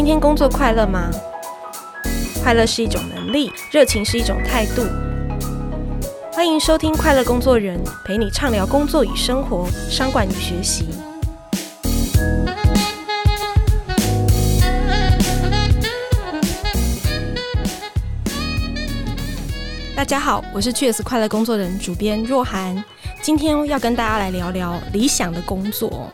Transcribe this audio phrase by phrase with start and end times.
[0.00, 1.10] 今天工作快乐吗？
[2.42, 4.82] 快乐是一种能力，热情是一种态度。
[6.32, 10.88] 欢迎收听《快乐工作人》，陪你畅聊工作与生活、商管与学习。
[19.94, 22.82] 大家好，我是 Cheers 快乐工作人主编若涵。
[23.20, 26.10] 今天要跟大家来聊聊理想的工作。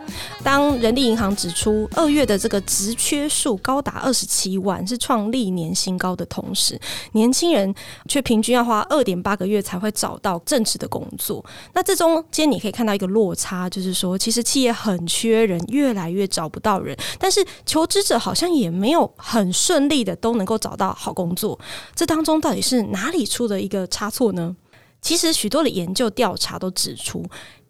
[0.46, 6.80] 当人力银行指出二月的这个职缺数高达二十七万，是创历年新高的同时，
[7.14, 7.74] 年轻人
[8.08, 11.44] 却平均要花二点八个月才会找到正职的工作。
[11.74, 21.58] 那这中间你可以看到一个落差，就是说，其实企业很缺人，越来越找不到人，但是求职者好像也没有很顺利的都能够找到好工作。
[21.96, 24.54] 这当中到底是哪里出的一个差错呢？
[25.02, 27.24] 其实许多的研究调查都指出，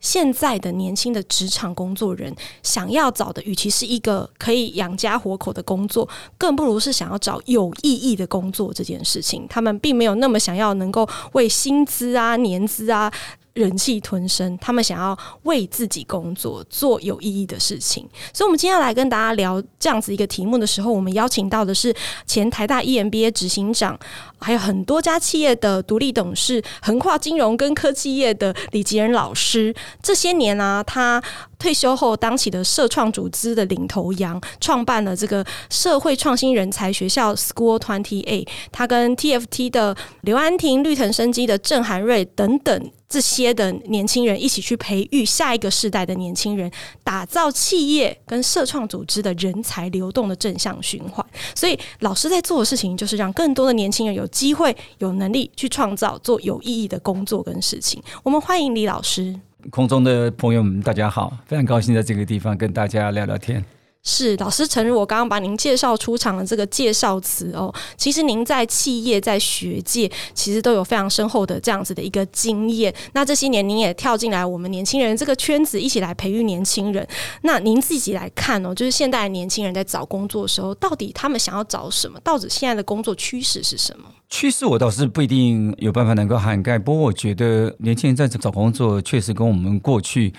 [0.06, 9.44] 现在的年轻的职场工作人想要找的，与其是一个可以养家活口的工作，更不如是想要找有意义的工作这件事情。
[9.48, 13.12] 他们并没有那么想要能够为薪资啊、年资啊。
[13.56, 18.06] 忍气吞声，他们想要为自己工作，做有意义的事情。
[18.34, 21.94] 所以，我们今天要来跟大家聊这样子一个题目的时候，我们邀请到的是
[22.26, 23.98] 前台大 EMBA 执行长，
[24.38, 29.74] 还有很多家企业的独立董事，横跨金融跟科技业的李吉仁老师。
[30.02, 31.22] 这些年呢、他
[31.58, 38.48] 退休后当起的社创组织的领头羊，创办了这个社会创新人才学校 School Twenty Eight。
[38.70, 42.90] 他跟 TFT 的刘安婷、绿藤生机的郑涵瑞等等。
[43.08, 46.68] 这些的年轻人一起去培育下一个世代的年轻人，
[47.04, 51.24] 打造企业跟社创组织的人才流动的正向循环。
[51.54, 58.02] 所以，老师在做的事情就是让更多的年轻人有机会、有能力去创造做有意义的工作跟事情。
[58.24, 59.38] 我们欢迎李老师。
[59.70, 63.64] 空中的朋友们，大家好，非常高兴在这个地方跟大家聊聊天。
[64.08, 72.94] 是老师，诚如我刚刚把您介绍出场的这个介绍词哦，其实您在企业、在学界，其实都有非常深厚的这样子的一个经验。
[73.14, 77.04] 那这些年，您也跳进来我们年轻人这个圈子，一起来培育年轻人。
[77.42, 82.20] 那您自己来看哦，就是现代年轻人在找工作的时候，到底他们想要找什么？
[82.20, 84.04] 到底现在的工作趋势是什么？
[84.28, 90.32] 趋势我倒是不一定有办法能够涵盖，不过我觉得年轻人在找工作，确实跟我们过去。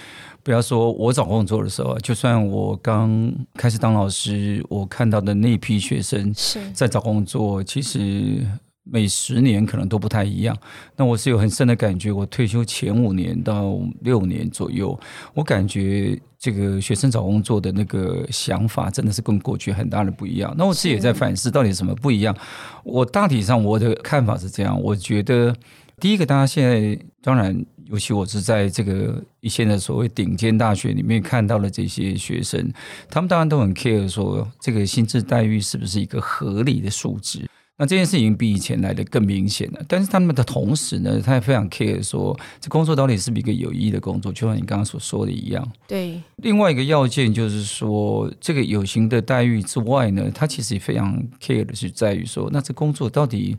[0.43, 6.33] 不要说我找工作的时候，就算我刚开始当老师，我看到的那批学生
[6.73, 8.45] 在找工作，其实
[8.91, 10.57] 每十年可能都不太一样。
[10.95, 14.99] 那我是有很深的感觉，我退休前五年到六年左右，
[15.33, 20.53] 我感觉这个学生找工作的那个想法真的是跟过去很大的不一样。
[20.57, 22.35] 那我自己也在反思，到底什么不一样？
[22.83, 25.55] 我大体上我的看法是这样，我觉得
[25.99, 27.65] 第一个，大家现在当然。
[27.89, 32.69] 尤其我是在这个一线的所谓顶尖大学里面看到的这些学生，
[33.09, 37.49] 他们当然都很 care 说这个薪资待遇是不是一个合理的数值。
[37.77, 39.81] 那这件事情比以前来的更明显了。
[39.87, 45.71] 但是他们的同时呢，他也非常 care 说这工作到底是不是一个有意义的工作，就像你刚刚所说的一样。
[45.87, 46.21] 对。
[46.37, 53.55] 另外一个要件就是说，这个有形的待遇之外呢，他其实也非常 care 的是在于说，那这工作到底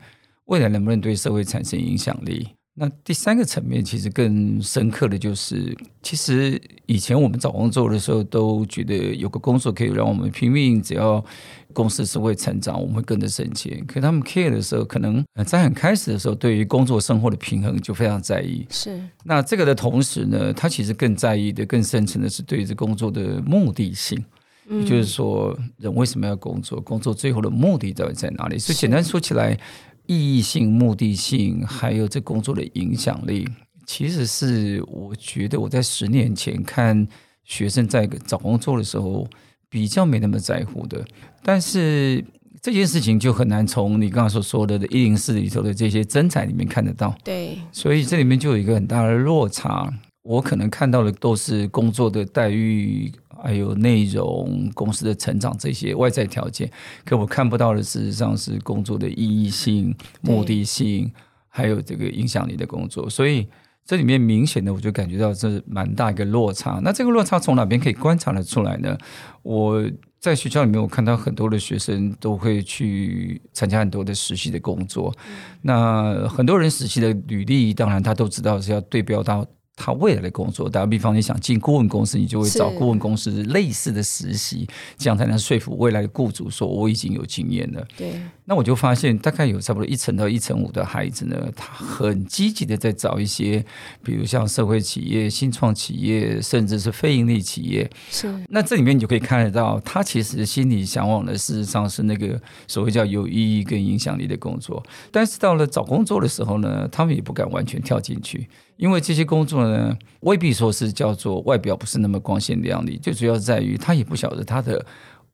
[0.47, 2.49] 未来能不能对社会产生影响力？
[2.79, 11.25] 那第三个层面其实更深刻的就是，其实以前我们找工作的时候都觉得有个工作可以让我们拼命，只要
[11.73, 13.85] 公司是会成长，我们会跟着升迁。
[13.85, 18.65] 可他们 care 的时候，可能在很开始的时候，对于工作生活的平衡就非常在意。
[18.71, 19.03] 是。
[19.25, 24.25] 那这个的同时呢，他其实更在意的、更深层的是对于这工作的目的性。
[24.69, 24.83] 嗯。
[24.83, 26.81] 也就是说，人为什么要工作？
[26.81, 28.57] 工作最后的目的到底在哪里？
[28.57, 29.59] 所以简单说起来。
[30.09, 33.47] 意义性、目的性，还有这工作的影响力，
[33.87, 37.07] 其实是我觉得我在十年前看
[37.45, 39.29] 学生在找工作的时候
[39.69, 41.05] 比较没那么在乎的。
[41.43, 42.25] 但是
[42.61, 47.15] 这件事情就很难从你刚刚所说的“一零四”里头的这些真才里面看得到。
[47.23, 49.89] 对，所以这里面就有一个很大的落差。
[50.23, 53.13] 我可能看到的都是工作的待遇。
[53.43, 56.71] 还有内容、公司的成长这些外在条件，
[57.05, 61.11] 可我看不到的，事实上是工作的意义性、目的性，
[61.49, 63.09] 还有这个影响力的工作。
[63.09, 63.47] 所以
[63.85, 66.81] 这里面明显的，我就感觉到这是蛮大一个落差。
[66.83, 68.99] 那这个落差从哪边可以观察得出来呢？
[69.43, 69.83] 我
[70.19, 75.15] 在学校里面，我看到很多的学生都会去参加很多的实习的工作。
[75.63, 79.47] 那很多人实习的履历，当然他都知道是要对标到。
[79.79, 80.69] 他未来的工作。
[80.69, 87.87] 打个比方，你想进顾问公司，你就会找顾问公司类似的实习，这样才能说服未来的雇主说我已经有经验了。
[87.97, 88.21] 对。
[88.45, 93.65] 那我就发现，大概有差不多一成到一成五的孩子呢，他很积极的在找一些，
[94.03, 97.89] 比如像社会企业、新创企业，甚至是非盈利企业。
[98.11, 98.35] 是。
[98.49, 104.83] 那这里面你就可以看得到，他其实心里向往的，事实上是那个所谓叫有意义跟影响力的工作。
[105.13, 108.49] 但是到了找工作的时候呢，他们也不敢完全跳进去，
[108.79, 114.87] 因为这些工作呢，未必说是叫做外表不是那么光鲜亮丽，最主要在于他也不晓得他的。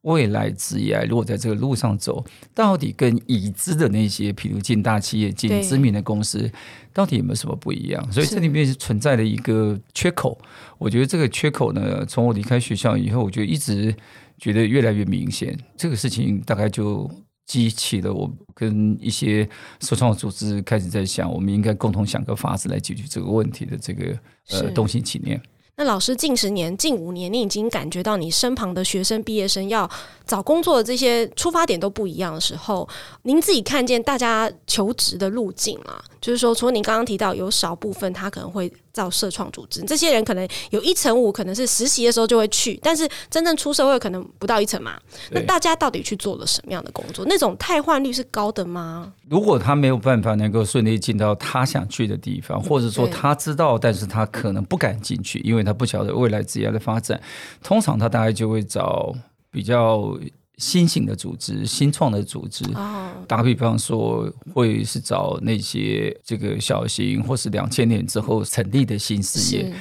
[0.04, 2.22] 未来职业，如果在这个路上走，
[2.54, 6.52] 到底跟已知的那些，譬如进大企业、进知名的公司，
[6.92, 8.12] 到底有没有什么不一样？
[8.12, 10.38] 所以这里面是存在的一个缺口。
[10.76, 13.96] 我觉得这个缺口呢，从我离开学校以后，我就一直
[14.36, 15.58] 觉得越来越明显。
[15.74, 17.10] 这个事情大概就
[17.46, 19.48] 激起了我跟一些
[19.80, 24.18] 首创组织开始在想，我们应该共同想个法子来解决这个问题的这个
[24.50, 25.40] 呃动心起念。
[25.76, 29.90] 那老师近十年、近五年，你已经感觉到你身旁的学生、毕业生要
[30.24, 32.88] 找工作的这些出发点都不一样的时候，
[33.22, 44.98] 您自己看见大家求职的路径啊，就是说，除了您刚刚提到有少部分他可能会造社创组织，这些人可能有一成五可能是实习的时候就会去，但是真正出社会可能不到一成嘛。
[45.32, 47.24] 那大家到底去做了什么样的工作？
[47.28, 49.12] 那种汰换率是高的吗？
[49.28, 57.20] 如果他没有办法能够顺利进到他想去的地方，或者说他知道，但是他可能不敢进去，因为他不晓得未来职业的发展。
[57.62, 59.12] 通常他大概就会找
[59.50, 60.16] 比较
[60.58, 62.64] 新型的组织、新创的组织。
[62.74, 69.72] 哦，打个比方说，会是找那些这个小型或是两千年之后成立的新事业。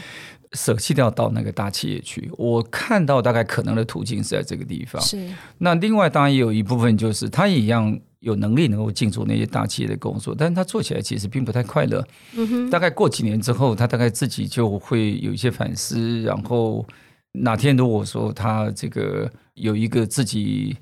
[0.56, 5.02] 舍弃掉到那个大企业去，我看到大概可能的途径是在这个地方。
[5.02, 5.28] 是。
[5.58, 12.08] 那另外当然也有一部分就是他也一样有能力能够进入那些大企业的工作，但是他做起来其实并不太快乐。
[12.36, 12.70] 嗯哼。
[12.70, 16.86] 大概过几年之后，他大概自己就会有一些反思，然后
[17.34, 20.76] 哪天如果说他这个有一个自己。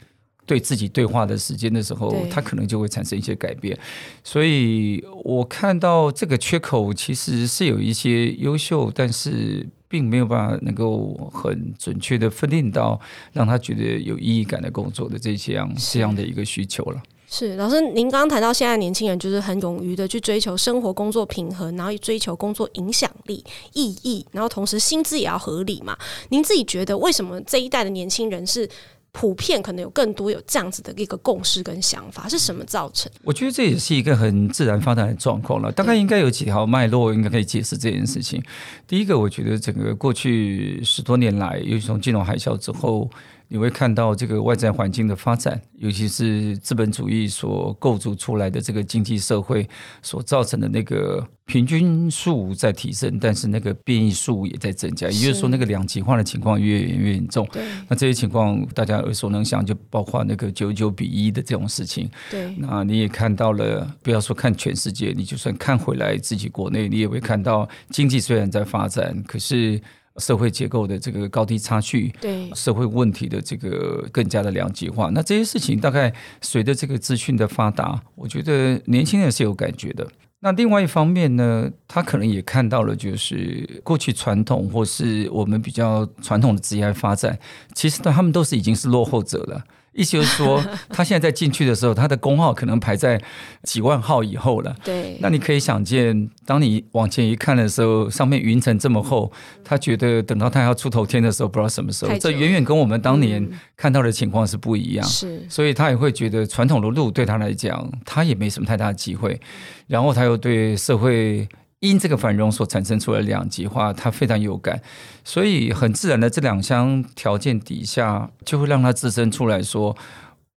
[0.43, 3.77] 对自己对话的时间的时候，他可能就会产生一些改变。
[4.21, 12.99] 所以我看到这个缺口其实是有一些优秀，但是并没有办法能够很准确的分定到
[13.31, 17.01] 让他觉得有意义感的工作的这些样这样的一个需求了。
[17.33, 23.41] 是老师，您刚刚谈到现在年轻人就是很勇于的去追求生活工作平衡，然后追求工作影响力、
[23.71, 25.97] 意义，然后同时薪资也要合理嘛？
[26.27, 28.69] 您自己觉得为什么这一代的年轻人是？
[29.13, 33.11] 普遍可能有更多有这样子的一个共识跟想法，是什么造成？
[33.25, 35.69] 我觉得这也是一个很自然发展的状况了。
[35.69, 38.41] 大概应该有几条脉络，应该可以解释这件事情。
[38.87, 43.09] 第一个，我觉得整个过去十多年来，尤其从金融海啸之后。
[43.53, 49.67] 你会看到这个外在环境的发展，尤其是资本主义所构筑出来的这个经济社会
[50.01, 57.45] 所造成的那个平均数在提升，但是那个变异数也在增加，也就是说那个两极化的情况越演越严重。
[57.89, 62.09] 那这些情况大家耳熟能详，就包括那个九九比一的这种事情。
[62.29, 69.81] 对，那你也看到了，不要说看全世界，你就算看回来自己国内，你也会看到经济虽然在发展，可是。
[70.17, 80.07] 社会结构的这个高低差距，对社会问题的这个更加的两极化，那这些事情大概随着这个资讯的发达，我觉得年轻人是有感觉的。
[80.43, 87.37] 那另外一方面呢，他可能也看到了，就是过去传统或是我们比较传统的职业发展，
[87.75, 89.63] 其实他们都是已经是落后者了。
[89.93, 93.21] 意思就是说， 他现在在进去的时候，他的工号可能排在
[93.63, 94.75] 几万号以后了。
[94.83, 99.31] 对，那你可以想见，当你往前一看的时候，上面云层这么厚，
[99.63, 102.17] 他觉得等到他要出头天的时候，不知道什么时候。
[102.17, 103.45] 这远远跟我们当年
[103.75, 105.05] 看到的情况是不一样。
[105.05, 109.39] 是，所以他也会觉得传统的路对他来讲，他也没什么太大的机会。
[109.87, 111.47] 然后他又对社会。
[111.81, 114.81] 因这个繁荣所产生出来两极化，他非常有感，
[115.23, 119.97] 所以很自然的这两项条件底下，就会让他自身出来说，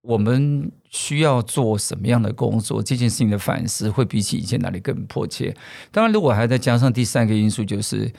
[0.03, 5.57] 我们需要做什么样的工作，这件事情的反思会比起以前哪里更迫切。
[5.91, 8.13] 当然，如果还再加上第三个因素，就是。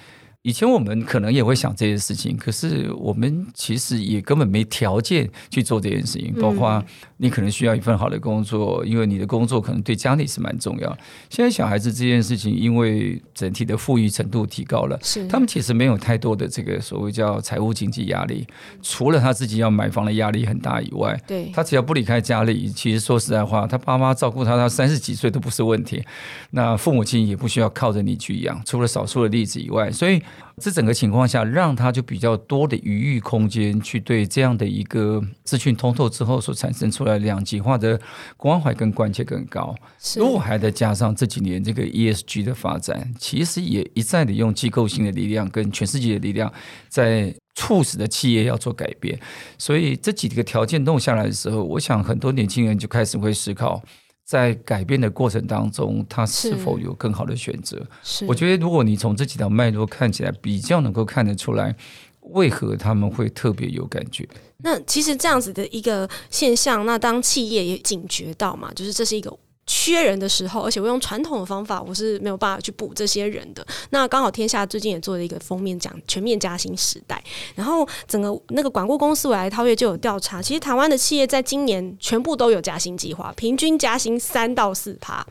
[0.47, 6.31] 以前我们可能也会想这些事情，可是我们其实也根本没条件去做这件事情。
[6.39, 6.85] 包括
[7.17, 10.98] 你可能需要一份好的工作，因为你的工作可能对家里是蛮重要。
[11.29, 18.45] 现在小孩子这件事情，因为整体的富裕程度提高了，是他们其实没有太多的这个所谓叫财务经济压力，
[18.81, 26.03] 除了他自己要买房的压力很大以外，对，他只要不离开家里，其实说实在话，他爸妈照顾他到三十几岁都不是问题。
[26.51, 30.22] 那父母亲也不需要靠着你去养，除了少数的例子以外，所以。
[30.62, 38.00] 这整个情况下，让他就比较多的余裕空间去对这样的一个资讯通透之后所产生出来两极化的
[38.38, 39.75] 关怀跟关切更高。
[40.15, 46.51] 如果还再加上这几年这个 ESG 的发展，其实也一再的用机构性的力量跟全世界的力量，
[46.88, 49.19] 在促使的企业要做改变。
[49.57, 53.83] 所以这几个条件弄下来的时候，我想很多年轻人就开始会思考。
[54.25, 57.86] 在改变的过程当中，他是否有更好的选择？
[58.03, 61.75] 是，我觉得如果你从这几条脉络看起来，比较能够看得出来，
[62.22, 64.27] 为何他们会特别有感觉。
[64.58, 69.32] 那其实这样子的一个现象，那当企业也警觉到嘛，就是这是一个。
[69.67, 73.65] 缺人的时候，而且我用传统的方法，我是没有办法去补这些人的。
[73.89, 77.24] 那刚好天下最近也做了一个封面，讲全面加薪时代。
[77.55, 85.25] 然后整个那个管顾公司未来超越就有调查，其实台湾的企业在今年全部都有加薪计划，平均加薪三到四趴。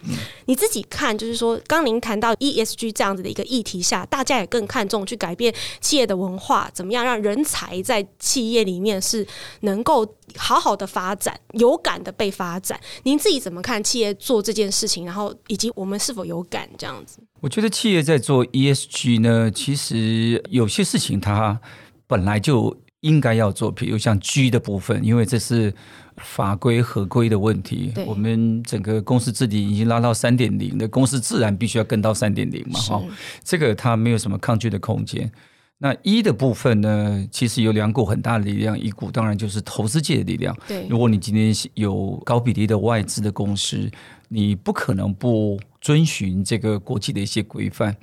[0.46, 9.26] 你自己看，就是说，刚您谈到 ESG 这样子的一个议题下，大家也更看重去改变企业的文化，怎么样让人才在企业里面是
[9.60, 12.80] 能够好好的发展，有感的被发展。
[13.04, 17.18] 您自己怎么看企业做这件事情，然后以及我们是否有感这样子？
[17.42, 21.60] 我觉得企业在做 ESG 呢，其实有些事情它
[22.06, 25.74] 本来就应该要做，比如像 G 的部分，因为这是
[26.16, 27.92] 法规合规的问题。
[28.06, 33.02] 我们整个公司治理已经拉到三点零的公司，自然必须要跟到三点零嘛，哈，
[33.44, 35.30] 这个它没有什么抗拒的空间。
[35.84, 40.56] 那一的部分呢，其实有两股很大的力量，一股当然就是投资界的力量。
[40.66, 43.90] 对，如果你今天有高比例的外资的公司，
[44.28, 47.94] 你不可能不遵循这个国际的一些规范。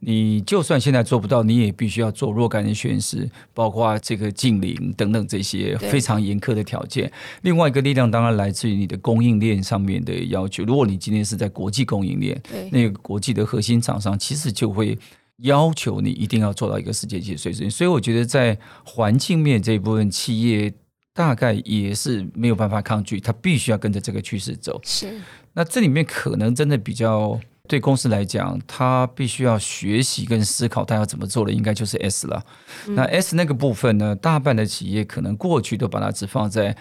[0.00, 7.08] 你就算现在做不到，你也必须要做若干的宣誓，包括这个禁令等等这些非常严苛的条件。
[7.42, 10.64] 另外一个力量当然来自于你的供应链上面的要求。
[10.64, 12.42] 如果你今天是在国际供应链，
[12.72, 14.98] 那个国际的核心厂商其实就会。
[15.42, 20.72] 要求你一定要做到一个世界级水准，所以我觉得在环境面这一部分，企业
[21.14, 24.80] 大概也是没有办法抗拒，它必须要跟着这个趋势走。
[24.84, 25.20] 是，
[25.52, 32.44] 那这里面可能真的比较对公司来讲，它必须要学习跟思考，它要怎么做的，应该就是 S 了。
[32.86, 32.94] 嗯。
[32.94, 36.76] 那 S 那个部分呢，大半的企业可能过去都把它只放在。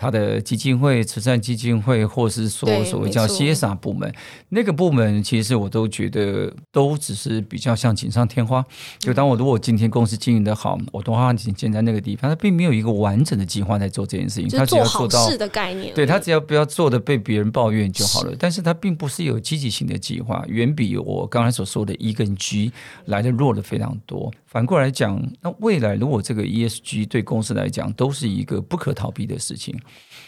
[0.00, 4.10] 他的基金会、慈善基金会，或是说所谓叫 CSR 部门，
[4.48, 8.64] 那个部门其实我都觉得都只是比较像锦上添花。
[8.98, 14.48] 就当我如果今天公司经营的好，我多花点钱在那个地方，他并没有一个完整的计划在做这件事情。
[14.48, 18.34] 他只要做到事的概念，对他只要不要做的被别人抱怨就好了。
[18.38, 22.72] 但是他并不是有积极性的计划，远比我刚才所说的 E 跟 G
[23.04, 24.32] 来的弱的非常多。
[24.50, 29.72] 反过来讲，那未来如果这个 ESG 对公司来讲都是一个不可逃避的事情。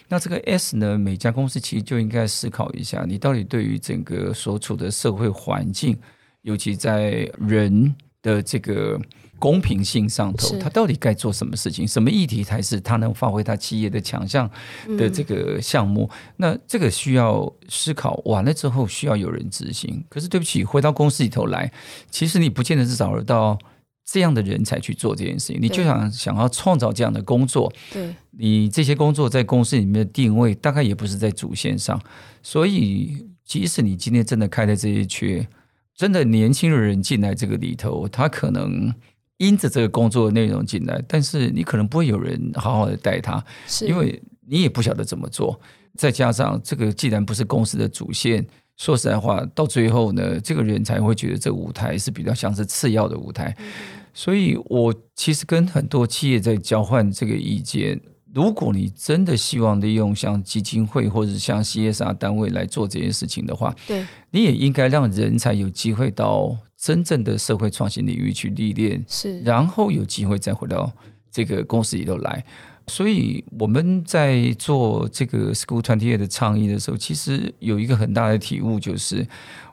[0.06, 0.96] 那这个 S 呢？
[0.96, 5.98] 每家公司其实就应该思考一下，你到底对于整个所处的社会环境，
[6.42, 8.96] 尤其在人的这个
[9.40, 11.88] 公平性上头，他到底该做什么事情？
[11.88, 14.48] 什么议题才是他能发挥他企业的强项
[14.96, 16.08] 的这个项目？
[16.12, 16.16] 嗯。
[16.36, 20.04] 那这个需要思考完了之后，需要有人执行。
[20.08, 21.72] 可是对不起，回到公司里头来，
[22.08, 23.58] 其实你不见得是找得到。
[24.04, 32.00] 这样的人才去做这件事情，你就想想要创造这样的工作，对，你这些工作在公司里面的定位大概也不是在主线上，
[32.42, 35.46] 所以即使你今天真的开了这些缺，
[35.94, 38.92] 真的年轻的人进来这个里头，他可能
[39.38, 43.86] 因着这个工作的内容进来，但是你可能不会有人好好的带他，是。
[43.86, 45.58] 因为你也不晓得怎么做，
[45.96, 48.44] 再加上这个既然不是公司的主线。
[48.82, 53.54] 说实在话，到最后呢，这个人才会觉得这个舞台是比较像是次要的舞台。
[53.60, 53.64] 嗯、
[54.12, 58.00] 所以我其实跟很多企业在交换这个意见。
[58.34, 70.90] 如果你真的希望利用像基金会或者像 CSR 单位来做这件事情的话，对，你也应该让人才有机会到真正的社会创新领域去历练，是，然后有机会再回到
[71.30, 72.44] 这个公司里头来。
[72.86, 79.26] 所以我们在做这个 School twenty 的倡议的时候，其实有一个很大的体悟，就是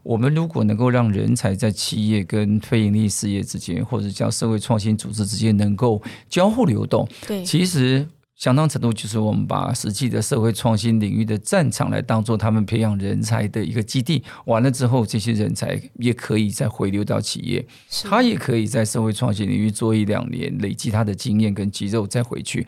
[0.03, 14.23] 我们如果能够让人才在企业跟非盈利事业之间，或者叫社会创新组织之间能够交互流动，对，其实相当程度就是我们把实际的社会创新领域的战场来当做他们培养人才的一个基地。
[14.45, 17.65] 完了之后，这些人才也可以再回流到企业，
[18.05, 22.65] 他也可以在社会创新领域做一两年，累积他的经验跟肌肉，再回去。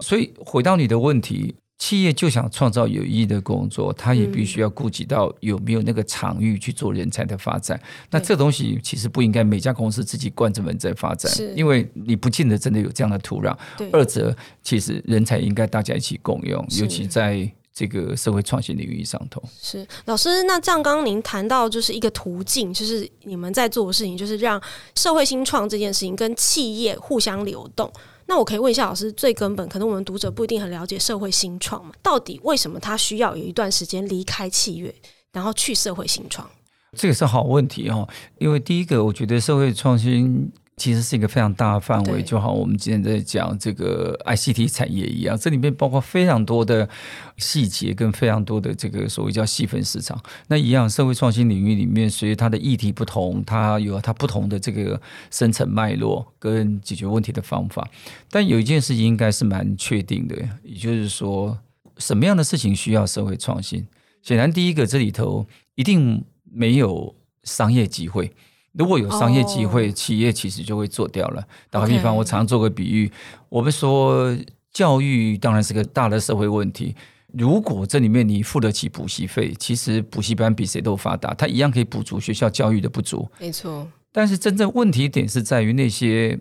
[0.00, 7.80] 所以回到你的问题，企业就想创造有意义的工作，他也必须要顾及到有没有那个场域去做人才的发展。
[8.10, 13.56] 那这东西其实不应该每家公司自己关着门在发展，因为你不见得真的有这样的土壤。
[13.92, 17.50] 二者，其实人才应该大家一起共用，尤其在。
[17.72, 19.42] 这个社会创新领域上头。
[19.58, 24.60] 是老师，那这样刚刚您谈到就是一个途径，就是你们在做的事情，就是让
[24.96, 27.90] 社会新创这件事情跟企业互相流动。
[28.30, 31.90] 那我可以问一下老师，最根本，可能我们读者不一定很了解社会新创嘛？
[32.00, 34.94] 到底为什么他需要有一段时间离开契约，
[35.32, 36.48] 然后去社会新创？
[36.96, 38.08] 这个是好问题哦，
[38.38, 40.48] 因为第一个，我觉得社会创新
[40.80, 46.88] 其实是一个非常大的范围，就好我们今天在讲这个 ICT 产业一样，这里面包括非常多的
[47.36, 50.18] 细节跟非常多的这个所谓叫细分市场。
[50.48, 54.98] 那一样，社会创新领域里面，随着它的议题不同，它有它不同的这个
[55.30, 57.86] 生成脉络跟解决问题的方法。
[58.30, 61.58] 但有一件事情应该是蛮确定的，也就是说，
[61.98, 63.86] 什么样的事情需要社会创新？
[64.22, 66.24] 显然，第一个这里头一定。
[66.52, 68.32] 没有商业机会，
[68.72, 69.94] 如果有商业机会，oh.
[69.94, 71.42] 企业其实就会做掉了。
[71.70, 73.10] 打个比方，我常做个比喻
[73.48, 74.36] 我们说
[74.72, 76.94] 教育当然是个大的社会问题。
[77.32, 83.28] 如果这里面你付得起补习费，其实补习班比谁都发达，它一样可以补足学校教育的不足。
[83.38, 86.38] 没错，但是真正问题点是在于那些。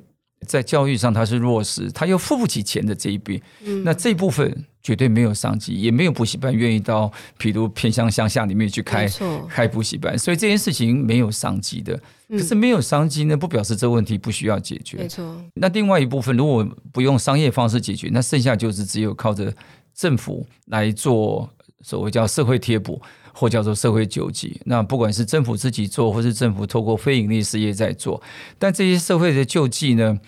[0.47, 9.07] 在教育上他是弱势，他又付不起钱的这一笔，嗯、那这一部分绝对没有商机，也没有补习班愿意到，譬如偏乡乡下里面去开
[9.49, 11.99] 开补习班，所以这件事情没有商机的。
[12.29, 14.97] 可是没有商机呢，不表示这问题不需要解决。
[14.97, 15.35] 没错。
[15.55, 19.51] 那另外一部分，如果不用商业方式解决，那剩下就是只有靠着
[19.95, 21.49] 政府来做
[21.81, 23.01] 所谓叫社会贴补。
[23.39, 28.21] 或叫做社会救济，那不管是政府自己做，或是政府透过非盈利事业在做，
[28.57, 30.19] 但这些社会的救济呢，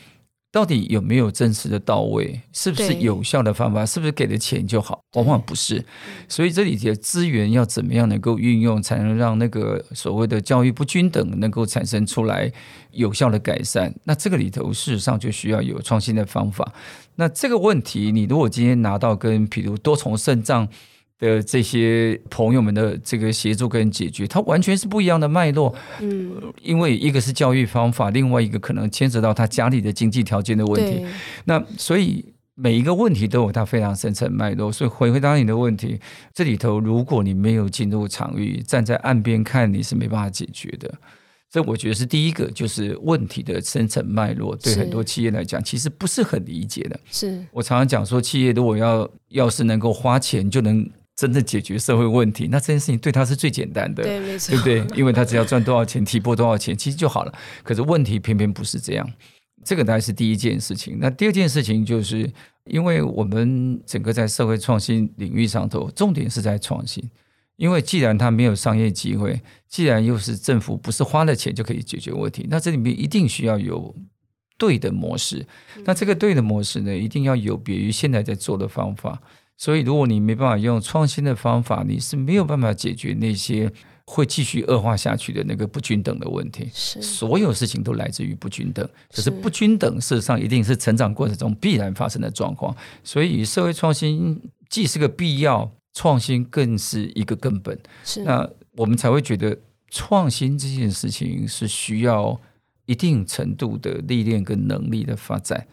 [0.50, 2.40] 到底有没有真实的到位？
[2.54, 3.86] 是不是有效的方法？
[3.86, 5.02] 是不是给的钱就好？
[5.16, 5.84] 往往不是。
[6.30, 12.50] 所以这里的资源要怎么样能够运用，才能让那个所谓的教育不均等能够产生出来
[12.92, 13.94] 有效的改善？
[14.06, 16.72] 那这个里头事实上就需要有创新的方法。
[17.16, 20.70] 那这个问题，你如果今天拿到跟譬如多重肾脏。
[21.22, 25.74] 的这些朋友们的这个协助跟解决，它完全是不一样的脉络。
[26.00, 26.32] 嗯，
[26.64, 31.06] 因为一个是教育方法，另外一个可能牵扯到他家里的经济条件的问题。
[31.46, 32.26] 那所以
[32.56, 34.72] 每一个问题都有它非常深层脉络。
[34.72, 36.00] 所以回回答你的问题，
[36.34, 40.92] 这里头如果你没有进入场域，站在岸边看，你是没办法解决的。
[41.52, 47.00] 这我觉得是第一个，就是问题的深层脉络，对很多企业来讲，其实不是很理解的。
[47.12, 50.90] 是我常常讲说，企业如果要要是能够花钱就能。
[51.22, 54.98] 真正解决社会问题，那这件事情对他是最简单的，对，没错，对不对？
[54.98, 57.34] 因为他只要赚多少钱，提拨多少钱，其实就好了。
[57.62, 59.08] 可是问题偏偏不是这样，
[59.64, 60.98] 这个大概是第一件事情。
[61.00, 62.28] 那第二件事情就是，
[62.66, 67.08] 因为我们整个在社会创新领域上头，重点是在创新。
[67.58, 73.94] 因为既然他没有商业机会，既然又是政府不是花了钱就可以解决问题，那这里面一定需要有
[74.58, 75.46] 对的模式。
[75.86, 79.22] 那这个对的模式呢，一定要有别于现在在做的方法。
[79.62, 83.72] 所以，如果你没办法用创新的方法，你是没有办法解决那些
[84.06, 86.68] 会继续恶化下去的那个不均等的问题。
[86.74, 88.84] 是，所有事情都来自于不均等。
[89.14, 92.76] 可是不均等，事实上一定是成长过程中必然发生的状况。
[93.04, 97.80] 所以，社会创新既是个必要，创新更是一个根本。
[98.04, 99.56] 是，那我们才会觉得
[99.92, 102.42] 创新这件事情是需要
[102.88, 105.68] 一定程度的历练跟能力的发展。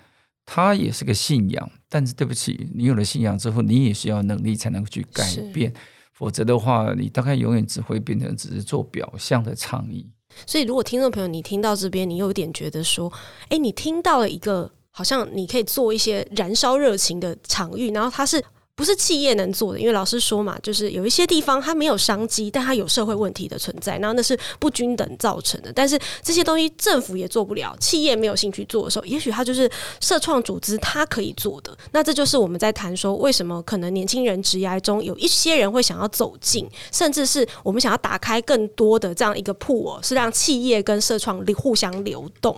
[0.50, 5.70] 它也是个信仰，但是对不起，你有了信仰之后，你也需要能力才能去改变，
[6.14, 10.10] 否则的话，你大概永远只会变成只是做表象的倡议。
[10.46, 13.12] 所以，如果听众朋友你听到这边，你有点觉得说，
[13.50, 18.42] 哎，你听到了一个好像你可以做一些燃烧热情的场域，然后它是。
[18.78, 25.72] 不是企业能做的，因为老师说嘛，就是有一些地方它没有商机，但它有社会问题的存在，然后那是不均等造成的。
[25.72, 29.68] 但是这些东西政府也做不了，企业没有兴趣做的时候，也许它就是
[30.00, 31.76] 社创组织它可以做的。
[31.90, 42.56] 那这就是我们在谈说，为什么可能年轻人职涯中有一些人会想要走进，甚至是我们想要打开更多的这样一个 pool，是让企业跟社创互相流动。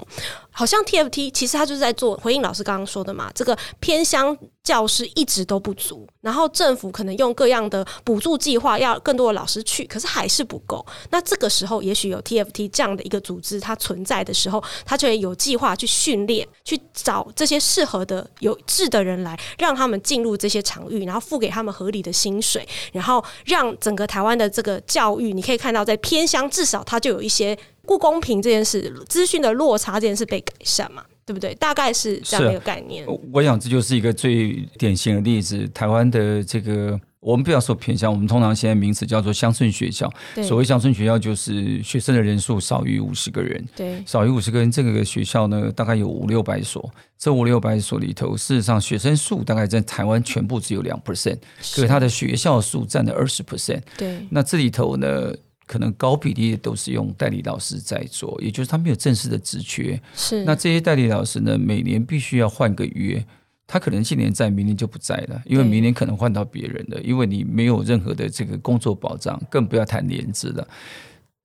[0.53, 4.37] 好像 TFT 其实它就是在做回应老师刚刚说的嘛，这个偏乡
[4.71, 10.87] 教师一直都不足，然后政府可能用各样的补助计划要更多的老师去，可是还是不够。
[11.11, 27.59] 那这个时候，也许有 TFT 这样的一个组织它存在的时候，它就会有计划去训练，去找这些适合的有志的人来，让他们进入这些场域，然后付给他们合理的薪水，然后让整个台湾的这个教育，你可以看到在偏乡至少它就有一些。
[27.87, 31.03] 不公平这件事，资讯的落差这件事被改善嘛？
[31.31, 31.55] 对不对？
[31.55, 33.07] 大概是这样的一个概念。
[33.33, 35.65] 我想这就是一个最典型的例子。
[35.73, 40.13] 台湾的这个我们不要说偏乡，我们通常现在名词叫做乡村学校。
[40.43, 43.65] 所谓乡村学校，就是学生的人数少于五十个人。
[43.77, 46.91] 对，少于五十个人，这个学校呢，大概有五六百所。
[47.17, 53.83] 这五六百所里头，事实上学生数大概在台湾全部只有两 percent，可是它的学校数占了二十 percent。
[53.97, 55.33] 对，那这里头呢，
[55.71, 60.03] 可能高比例都是用代理老师在做，也就是他没有正式的职缺。
[60.17, 63.25] 是，那这些代理老师呢，每年必须要换个约。
[63.69, 70.67] 他可能今年在，明年就不在了，因为明年可能换到别人了，因为你没有任何的这个工作保障，更不要谈年资了。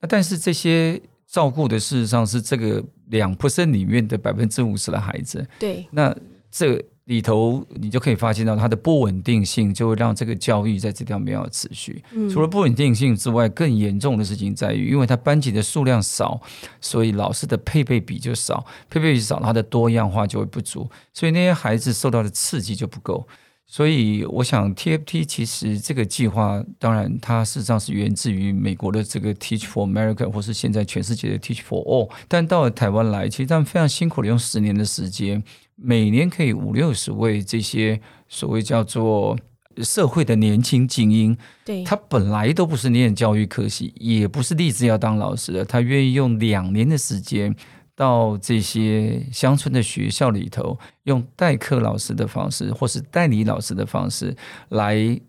[0.02, 5.48] 那但是这些照顾的事实上是这个两 percent 里面的百分之五十的孩子。
[5.60, 6.16] 对，那
[6.50, 6.84] 这。
[7.06, 12.04] 里头你就可以发现到它的不稳定性，就会让这个教育在这条没有持续。
[12.32, 16.42] 除了不稳定性之外，更严重的事情在于，因为它班级的数量少，
[16.82, 23.28] 所以老师的配备比就少，配备比少，它的多样化就会不足，所以那些孩子受到的刺激就不够。
[23.68, 35.44] 所以我想，TFT 其实这个计划，当然它事实上是源自于美国的这个 Teach for America，或是现在全世界的 Teach for All，但到了台湾来，其实他们非常辛苦的用十年的时间。
[35.76, 39.38] 每年可以五六十位这些所谓叫做
[39.84, 47.54] 社会的年轻精英，对，他本来都不是念教育科系，也不是立志要当老师的，他愿意用两年的时间
[47.94, 54.34] 到这些乡村的学校里头，用代课老师的方式，或是代理老师的方式，
[54.70, 55.20] 来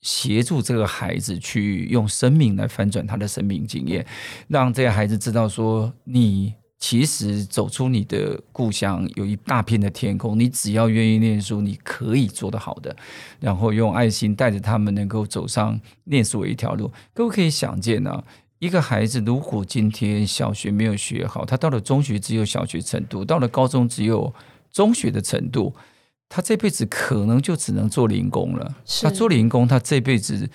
[0.00, 4.04] 协助这个孩子去用生命来翻转他的生命经验，
[4.48, 6.54] 让这个孩子知道说你。
[6.78, 10.38] 其实走出你的故乡，有一大片的天空。
[10.38, 12.94] 你只要愿意念书，你可以做得好的。
[13.40, 16.92] 然后用爱心带着他们，能够走上念书的一条路。
[17.14, 18.24] 各位可以想见呢、啊，
[18.58, 24.32] 一个孩子如果今天小学没有学好，他到了中学只有小学程度，到了高中只有
[24.70, 25.74] 中学的程度，
[26.28, 28.74] 他这辈子可能就只能做零工了。
[29.02, 30.48] 他做零工，他这辈子。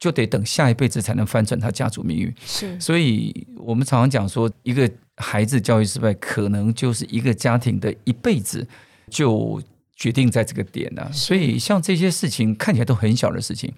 [0.00, 2.32] 就得等下一辈子才能翻转他家族命运。
[2.46, 8.66] 是，所以我们常常讲说，一个孩子教育失败，可能就是一个家庭的一辈子
[9.10, 9.60] 就
[9.94, 11.10] 决定在这个点了。
[11.12, 13.72] 所以，像这些事情看起来都很小的事情，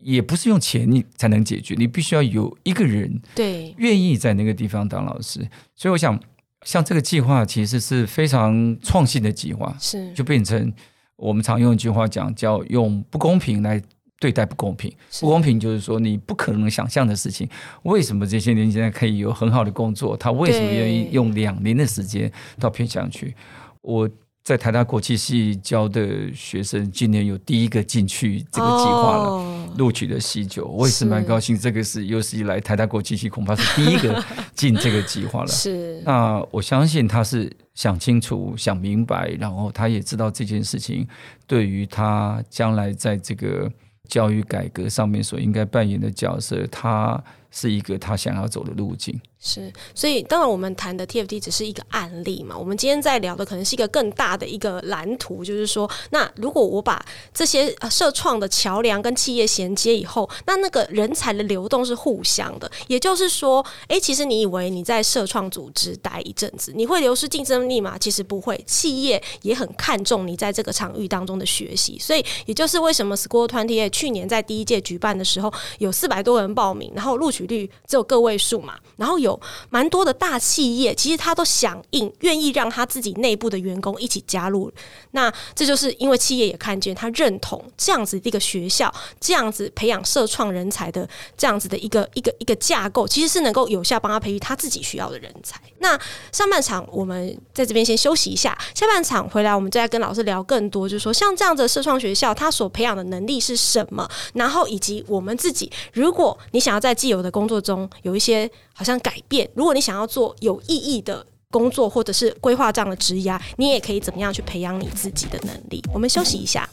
[0.00, 5.40] 也不是用钱你才能解决，你必须要有一个人对愿意在那个地方当老师。
[5.74, 6.20] 所以，我想，
[6.64, 10.72] 像这个计划其实是非常创新的计划，是就变成
[11.16, 13.82] 我们常用一句话讲，叫用不公平来。
[14.20, 17.46] 对待不公平，不公平就是说你不可能想象的事情。
[17.82, 20.16] 为什么这些年轻人可以有很好的工作？
[20.16, 23.34] 他为什么愿意用两年的时间到偏乡去？
[23.82, 24.08] 我
[24.42, 31.58] 在台大国际系教的学生，今年有第一个进去这个计划了，哦、录取的喜酒，我也是蛮高兴。
[31.58, 34.24] 这个是有史以来台大国际系恐怕是第一个
[34.54, 35.48] 进这个计划了。
[35.48, 41.06] 是，那我相信他是想清楚、想明白，然后他也知道这件事情
[41.46, 43.70] 对于他将来在这个。
[44.08, 49.18] 教育改革上面所应该扮演的角色，他是一个他想要走的路径。
[49.46, 52.56] 是，所以当然我们谈的 TFT 只是一个案例嘛。
[52.56, 57.04] 我们今天在聊的可能是一个更大的一个蓝图，就是说，那如果我把
[57.34, 62.70] 这些社创的桥梁跟企业衔接以后，那那个人才的流动是互相的。
[62.86, 67.98] 也就是说，诶，其实你以为你在社创组织待一阵子，你会流失竞争力吗？
[67.98, 71.98] 其实不会，企业也很看重你在这个场域当中的学习。
[71.98, 79.33] 所以，也就是为什么 School28 去年在第一届举办的时候，有四百多人报名，然后录取率只有个位数嘛，然后有。
[79.70, 84.72] 蛮多的大企业，其实他都响应，愿意让他自己内部的员工一起加入。
[85.12, 95.60] 那这就是因为企业也看见他认同这样子的一个学校，这样子培养社创人才的这样子的一个一个一个架构，其实是能够有效帮他培育他自己需要的人才。
[95.84, 96.00] 那
[96.32, 104.08] 上半场我们在这边先休息一下，下半场回来我们再跟老师聊更多，就是说像这样的社创学校，他所培养的能力是什么？
[104.32, 115.82] 然后以及我们自己，如果你想要在既有的工作中有一些好像改变，如果你想要做有意义的工作，或者是规划这样的职涯，你也可以怎么样去培养你自己的能力？
[115.92, 116.66] 我们休息一下。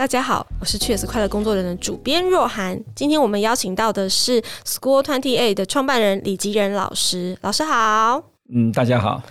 [0.00, 2.82] 大家好，我是 Cheers 快乐工作人的主编若涵。
[2.96, 7.36] 今天我们邀请到的是 School28 的创办人李吉仁老师。
[7.42, 8.22] 老师好。
[8.50, 9.22] 嗯，大家好。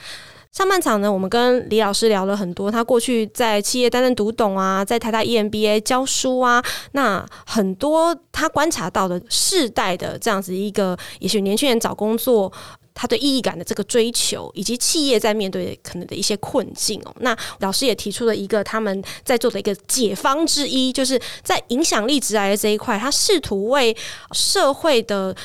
[0.52, 12.52] 上半场呢，我们跟李老师聊了很多，他过去在企业担任读懂啊，在台大 EMBA 教书啊，那很多他观察到的世代的这样子一个，也许年轻人找工作
[12.94, 17.16] 他对意义感的这个追求，以及企业在面对可能的一些困境哦。
[17.20, 23.96] 那老师也提出了一个他们在做的一个解方之一，就是在影响力职涯的这一块，他试图为
[24.32, 25.36] 社会的。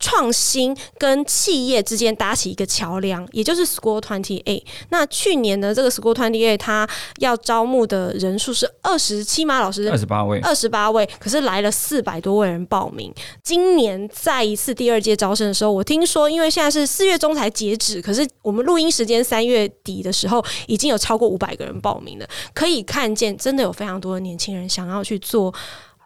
[0.00, 4.64] 创新跟企业之间搭起一个桥梁，也就是 School Twenty Eight。
[4.88, 9.60] 那去年呢这个 School Twenty Eight，它要招募的人数是二十七吗？
[9.60, 11.08] 老师，二十八位，二十八位。
[11.18, 13.14] 可是来了四百多位人报名。
[13.42, 22.26] 今年再一次第二届招生的时候，我听说，因为现在是四月中才截止，可是我们录音时间三月底的时候，已经有超过五百个人报名了。
[22.54, 25.52] 可以看见，真的有非常多的年轻人想要去做。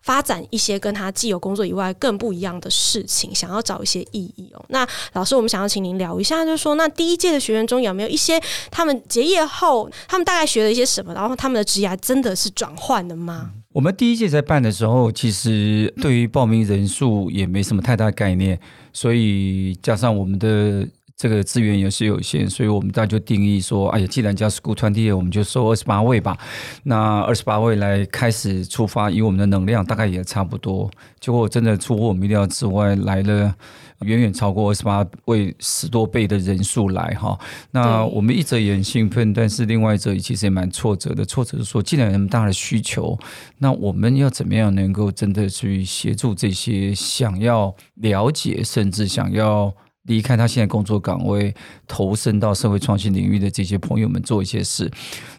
[0.04, 4.62] 发展一些跟他既有工作以外更不一样的事情，想要找一些意义哦。
[4.68, 8.38] 那老师，我们想要请您聊一下，就是说，那第一届的学员中有没有一些
[8.70, 13.52] 他们结业后，他们大概学了一些什么，然后他们的职业真的是转换的吗？
[13.72, 18.60] 我们第一届在办的时候，其实对于报名人数也没什么太大概念，
[18.92, 20.86] 所以加上我们的。
[21.16, 26.36] 这个资源也是有限，所以我们大家就定义说，哎呀，既然叫 School Twenty，我们就收二十八位吧。
[26.82, 30.90] 那二十八位来开始出发，以我们的能量大概也差不多。
[31.20, 33.54] 结果真的出乎我们意料之外，来了
[34.00, 37.38] 远远超过二十八位十多倍的人数来哈。
[37.70, 41.24] 那我们一则也很兴奋，但是另外一则其实也蛮挫折的。
[41.24, 43.16] 挫折是说，既然有那么大的需求，
[43.58, 49.72] 那我们要怎么样能够真的去协助这些想要了解，甚至想要。
[50.04, 51.54] 离开他现在工作岗位，
[51.86, 54.90] 投身到社会创新领域的这些朋友们做一些事。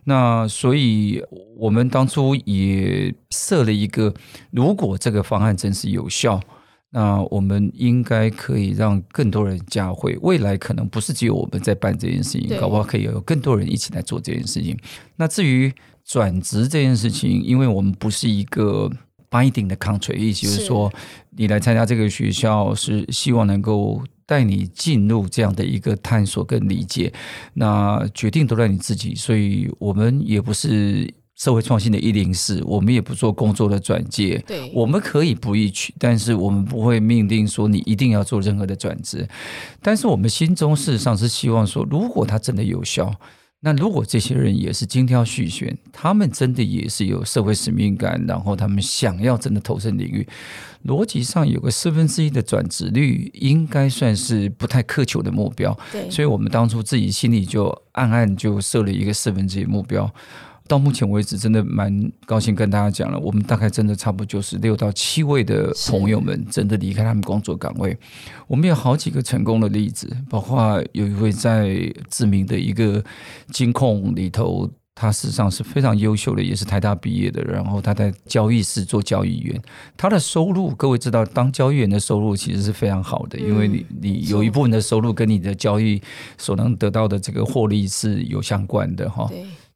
[0.06, 1.22] 那所以，
[1.56, 4.14] 我们当初也设了一个，
[4.52, 6.42] 如果这个方案真是有效，
[6.90, 10.18] 那我们应该可以让更多人加会。
[10.22, 14.76] 未来可能不是只有我们在办这件事情，搞不好可以有更多人一起来做这件事情。
[15.16, 15.72] 那至于
[16.04, 18.90] 转职这件事情，因为我们不是一个
[19.30, 20.92] binding 的 contract，意思就是说，
[21.38, 24.02] 你来参加这个学校是希望能够。
[24.26, 27.14] 带你进入这样的一个探索跟理解，
[27.54, 39.28] 那决定都在你自己，所以我们也不是社会创新的一零四，我们也不做工作的转介，对，我们可以不易取，但是我们不会命令说你一定要做任何的转职，
[39.82, 43.14] 但是我们心中事实上是希望说，如果它真的有效。
[43.66, 50.28] 那如果这些人也是精挑细选，他们真的也是有社会使命感，然后他们想要真的投身领域，
[50.86, 55.76] 逻辑上有个四分之一的转职率，应该算是不太苛求的目标。
[55.92, 60.14] 对，所以我们当初自己心里就暗暗就设了一个四分之一目标。
[60.68, 67.96] 到目前为止，真的蛮高兴跟大家讲了，我们大概真的差不多就是六到七位的朋友们真的离开他们工作岗位。
[68.48, 73.04] 我们有好几个成功的例子，包括有一位在知名的一个
[73.52, 77.44] 金控里头，他事实上是非常优秀的，也是台大毕业的。
[77.44, 79.62] 然后他在交易室做交易员，
[79.96, 86.02] 他的收入，各位知道，当交易员的收入其实是非常好的，因为你你有一部分的收入跟你的交易
[86.40, 89.30] 所能得到的这个获利是有相关的哈。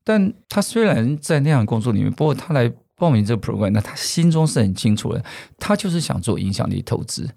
[0.03, 5.23] 但他虽然在那样的工作里面，不过他来报名这个 program，那他心中是很清楚的，
[5.57, 7.29] 他就是想做影响力投资。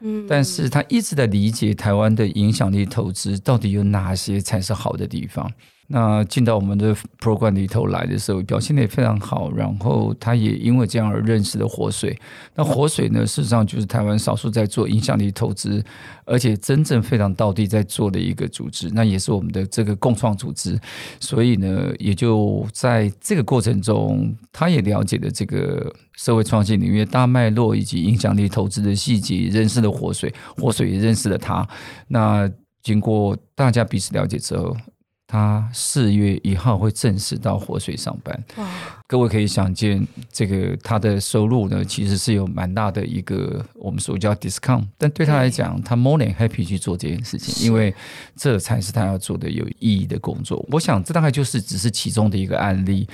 [0.00, 5.50] 嗯，但是他一直在理解台湾的影响力投资到底有哪些才是好的地方。
[5.86, 9.52] 那进到我们的 program 里头来的时候，表现得也非常好。
[9.52, 12.18] 然后他也因为这样而认识了活水。
[12.54, 15.84] 那活水呢，事实上就是台湾少数在做影响力投资，
[16.24, 18.88] 而且真正非常道地在做的一个组织。
[18.92, 20.80] 那也是我们的这个共创组织。
[21.20, 31.68] 所以呢，也就在这个过程中，他也了解了这个社会创新领域大脉络以及影响力投资的细节，认识了活水，活水也认识了他。
[32.08, 32.50] 那
[32.82, 34.76] 经过大家彼此了解之后，
[35.26, 38.44] 他四月一号会正式到活水上班。
[39.14, 47.94] 各位可以想见，这个他的收入呢，其实是有蛮大的一个我们所叫 discount，但对他来讲，他 more than happy 去做这件事情，因为
[48.34, 50.66] 这才是他要做的有意义的工作。
[50.68, 53.06] 我想，这大概就是只是其中的一个案例。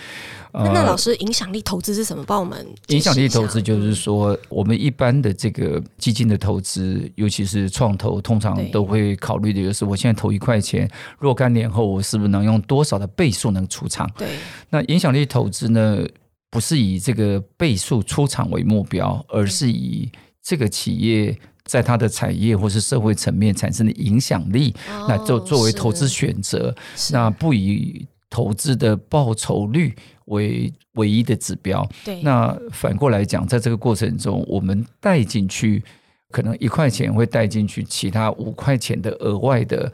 [0.53, 2.25] 那，那老师，影响力投资是什么？
[2.27, 14.11] 帮我们影响力投资就是说，我们一般的这个基金的投资，尤其是创投，通常都会考虑的就是，我现在投一块钱，若干年后我是不是能用多少的倍数能出场？
[14.17, 14.27] 对，
[14.71, 15.90] 那影响力投资呢？
[15.91, 16.09] 呃，
[16.51, 20.11] 不是以这个倍数出场为目标，而是以
[20.43, 24.75] 这个企业在它的产业或是社会层面产生的影响力，
[25.09, 26.75] 那作作为投资选择，
[27.13, 29.95] 那不以投资的报酬率
[30.27, 31.89] 为唯一的指标。
[32.05, 35.83] 对，那反过来讲，在这个过程中，我们带进去
[36.31, 39.93] 可能一块钱会带进去其他五块钱的额外的。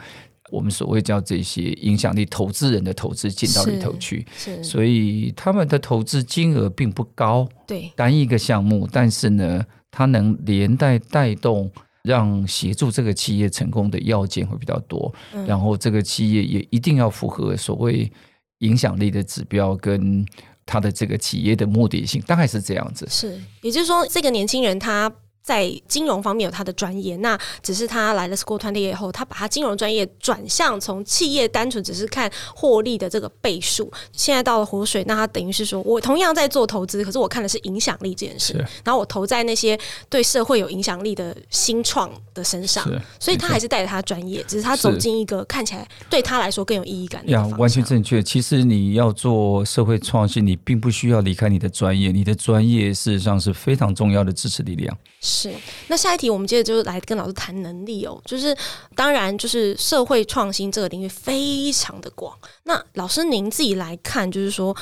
[0.52, 4.24] 我们所谓叫这些影响力投资人的投资进到里头去，
[4.62, 11.70] 所以他们的投资金额并不高，对，单一个项目，但是呢，它能连带带动
[12.02, 18.11] 让协助这个企业成功的要件会比较多，嗯、然后这个企业也一定要符合所谓
[18.59, 20.24] 影响力的指标跟
[20.64, 23.06] 它的这个企业的目的性，大概是这样子。
[23.11, 25.12] 是，也就是说，这个年轻人他。
[25.46, 39.78] 在金融方面有他的专业，那只是他来了 School 团队以后，他把他金融专业转向从企业单纯只是看获利的这个倍数，现在到了活水，那他等于是说我同样在做投资，可是我看的是影响力这件事，然后我投在那些
[40.09, 42.85] 对社会有影响力的新创的身上，
[43.20, 48.20] 所以他还是带着他的专业，只是他走进一个看起来对他来说更有意义感的呀，完全正确。
[48.20, 54.96] 其实你要做社会创新，你并不需要离开你的专业，你的专业事实上是非常重要的支持力量。
[55.20, 55.53] 是，是
[55.88, 58.20] 那下一题我们接着就是来跟老师谈能力哦。
[58.25, 58.57] 就是
[58.94, 62.37] 当然，就是社会创新这个领域非常的广。
[62.62, 64.75] 那老师您自己来看，就是说，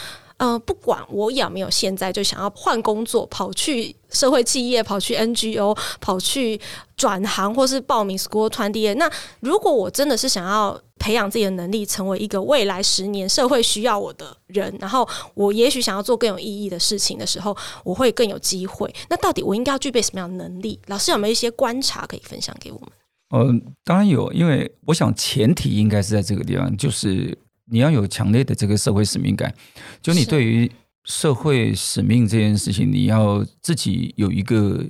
[0.45, 6.61] 呃，不管我有没有现在就想要换工作，跑去社会企业，跑去 NGO，跑去
[6.97, 10.81] 转行，或是报名 School 20那如果我真的是想要。
[10.97, 18.91] 培养自己的能力，成为一个未来十年社会需要我的人，然后我也许想要做更有意义的事情的时候，我会更有机会。
[19.11, 20.79] 那到底我应该要具备什么样的能力？
[20.87, 22.89] 老师有没有一些观察可以分享给我们？
[23.37, 27.37] 嗯，当然有，因为我想前提应该是在这个地方，就是
[27.75, 29.53] 你要有强烈的这个社会使命感，
[30.01, 30.71] 就你对于
[31.05, 34.87] 社会使命这件事情，你要自己有一个。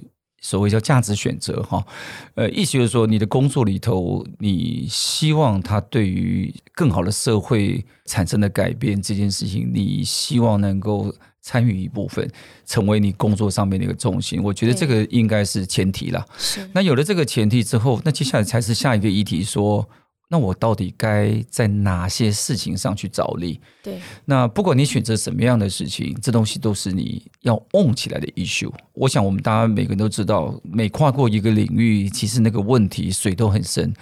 [0.47, 1.83] 所谓叫价值选择哈，
[2.35, 12.31] 呃，意思就是说，你的工作里头，你希望它对于更好的社会产生的改变这件事情，你希望能够参与一部分，
[12.67, 14.43] 成为你工作上面的一个重心。
[14.43, 16.23] 我觉得这个应该是前提了。
[16.37, 16.69] 是。
[16.75, 19.89] 那有了这个前提之后，那接下来才是下一个议题说。
[20.29, 23.61] 那我到底该在哪些事情上去着力？
[23.83, 28.73] 对，那不管你选择什么样的事情，这东西都是你要 own 起来的 issue。
[28.95, 33.93] 我想我们大家每个人都知道，每跨过一个领域，其实那个问题水都很深。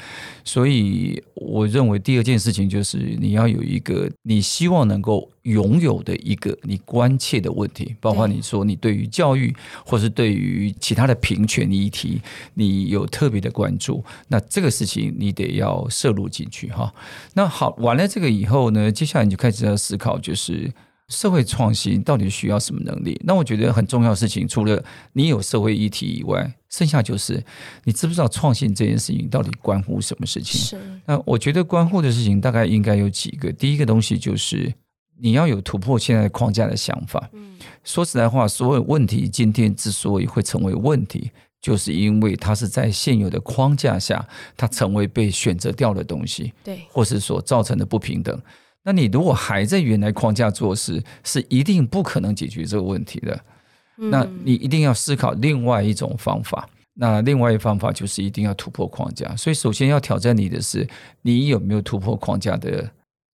[0.45, 9.55] 所以我认为第二件事情就是你要有一个你希望能够拥有的一个你关切的问题，包括你说你对于教育，
[9.85, 12.21] 或是对于其他的平权议题，
[12.55, 16.12] 你有特别的关注，那这个事情你得要设。
[16.13, 16.93] 录进去哈，
[17.35, 20.73] 那好，完了这个以后呢，接下来你就开始要思考，就是
[21.09, 23.21] 社会创新到底需要什么能力？
[23.25, 27.45] 那我觉得很重要的事情，除了你有社会议题以外，剩下就是
[27.85, 30.61] 你知不知道创新这件事情到底关乎什么事情？
[30.61, 30.79] 是。
[31.05, 33.53] 那我觉得关乎的事情大概应该有几个。
[33.53, 34.73] 第一个东西就是
[35.21, 37.29] 你要有突破现在框架的想法。
[37.33, 41.31] 嗯，说实在话，所有问题今天之所以会成为问题。
[41.63, 48.39] 就是因为它是在现有的框架下，它成为被选择掉的东西，对，或是所造成的不平等。
[48.83, 53.41] 那你如果还在原来框架做事，是一定不可能解决这个问题的。
[53.95, 56.69] 那你一定要思考另外一种方法。
[56.95, 59.37] 那另外一方法就是一定要突破框架。
[59.37, 60.89] 所以首先要挑战你的是，
[61.23, 62.91] 你有没有突破框架的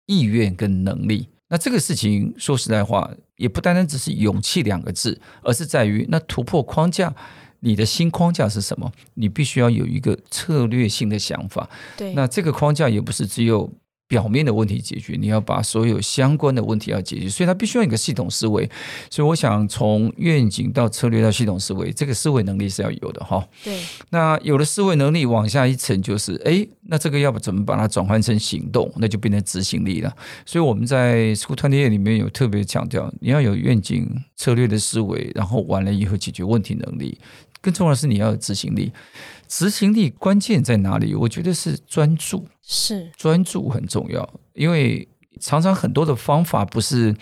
[0.05, 1.29] 意愿跟能力？
[1.47, 7.15] 那这个事情说实在话，也不单单只是勇气两个字，而是在于那突破框架。
[7.59, 8.91] 你的新框架是什么？
[9.15, 11.69] 你必须要有一个策略性的想法。
[11.97, 13.71] 对，那这个框架也不是只有
[14.07, 18.69] 表面的问题解决，你要把所有相关的问题要解决，所以它必须要有一个系统思维。
[19.09, 23.45] 所以我想从愿景到策略到系统思维，这个思维能力是要有的哈。
[23.65, 23.77] 对，
[24.11, 28.89] 那有了思维能力，往下一层就是，哎，那这个要不怎么把它转换成行动？
[28.95, 30.15] 那就变成执行力了。
[30.45, 37.19] 所以我们在 School Twenty 里面有特别强调，你要有愿景、策略的思维，然后完了以后解决问题能力。
[37.67, 38.93] 更重要的是，你要有执行力。
[39.45, 41.13] 执行力关键在哪里？
[41.13, 44.27] 我觉得是专注，是专注很重要。
[44.53, 45.05] 因为
[45.41, 47.13] 常常很多的方法不是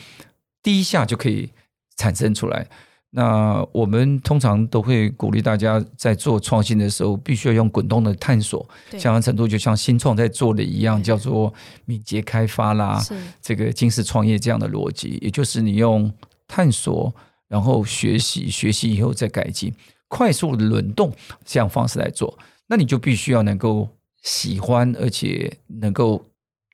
[0.61, 1.49] 第一下就可以
[1.97, 2.67] 产生出来。
[3.09, 8.67] 那我们通常都会鼓励大家在做创新的时候，必须要用滚动的探索，
[8.99, 11.51] 相当程度就像新创在做的一样，叫做
[11.85, 13.03] 敏捷开发啦，
[13.41, 16.13] 这个金石创业这样的逻辑，也就是你用
[16.47, 17.11] 探索，
[17.47, 19.73] 然后学习，学习以后再改进。
[20.15, 21.11] 快速的轮动
[21.43, 23.89] 这样方式来做，那你就必须要能够
[24.23, 25.51] 喜欢，而且
[25.81, 26.23] 能够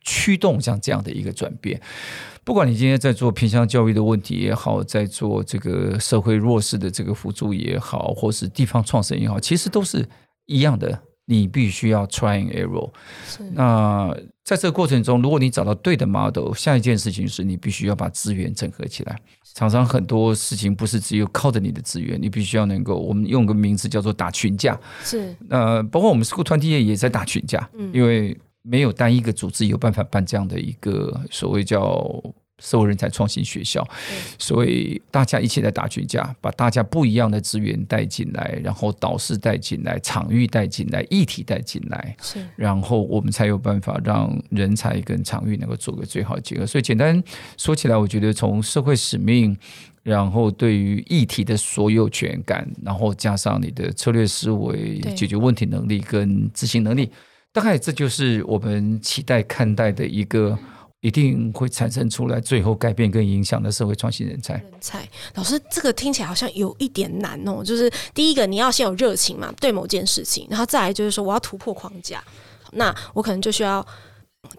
[0.05, 1.81] 驱动像这样的一个转变。
[2.43, 10.07] 不管你今天在做偏乡教育的问题也好，在做这个社会弱势的这个辅助也好，或是地方创生也好，其实都是
[10.45, 11.01] 一样的。
[11.25, 12.91] 你必须要 try and error。
[13.53, 19.17] 那在这个过程中，如果你找到对的 model，下一件事情是你必须要把资源整合起来。
[19.53, 24.79] 常常很多事情不是只有靠着你的资源，你必须要能够，我们用个名字叫做打群架。
[25.03, 31.83] 是，呃，包括我们 School 团体也在打群架，嗯，因为没有单一个组织有办法办这样的一个所谓叫
[32.61, 33.85] 社会人才创新学校，
[34.37, 46.65] 所以大家一起来打群架，把大家不一样的资源带进来，然后导师带进来，场域带进来，议题带进来，是，然后我们才有办法让人才跟场域能够做个最好的结合。
[46.65, 47.21] 所以简单
[47.57, 49.57] 说起来，我觉得从社会使命，
[50.03, 57.09] 然后对于议题的所有权感，然后加上你的策略思维、解决问题能力跟执行能力，
[57.51, 60.57] 大概这就是我们期待看待的一个。
[61.01, 64.53] 一定会产生出来，最后改变跟影响的社会创新人才。
[64.53, 67.63] 人才老师，这个听起来好像有一点难哦。
[67.63, 72.23] 就是第一个，你要先有热情嘛，对某件事情，然后再来就是说，我要突破框架。
[72.73, 73.83] 那我可能就需要，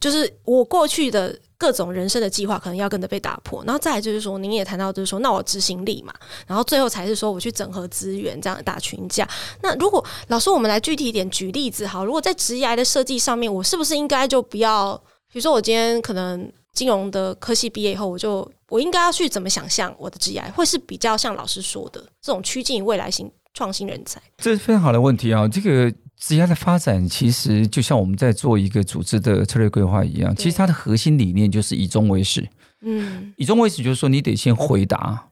[0.01, 3.63] 就是我过去的各种人生的计划，可能要跟着被打破。
[3.65, 6.13] 然后再来就是说，您也谈到，就是说，那我执行力嘛。
[6.49, 9.29] 然后最后才是说，我去整合资源，这样打群架。
[9.63, 15.01] 那如果老师，我们来具体一点举例子，好，如果在职涯的设计上面，我是不是应该就不要？
[15.33, 24.21] 比如说，我今天可能金融的科系毕业以后，我就我应该要去怎么想象我的职业，会是比较像老师说的这种趋近于未来型创新人才？
[24.37, 25.49] 这是非常好的问题啊！
[25.49, 32.47] 这个职业的发展，其实就像我们在做一个组织的策略规划一样，其实它的核心理念就是以终为始。
[32.83, 35.29] 嗯，以终为始就是说，你得先回答